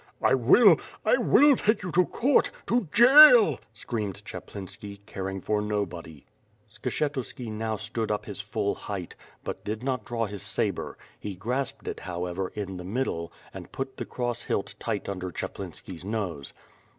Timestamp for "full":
8.41-8.73